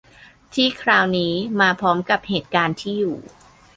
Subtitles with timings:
[0.53, 3.17] ที่คราวนี้มาพร้อมกับเหตุการณ์ที่อยู่